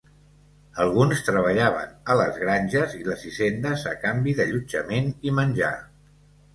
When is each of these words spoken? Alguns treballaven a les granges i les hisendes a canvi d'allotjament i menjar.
Alguns 0.85 1.21
treballaven 1.27 1.93
a 2.13 2.17
les 2.23 2.41
granges 2.45 2.97
i 3.03 3.07
les 3.11 3.29
hisendes 3.31 3.87
a 3.95 3.97
canvi 4.09 4.37
d'allotjament 4.43 5.17
i 5.31 5.39
menjar. 5.43 5.75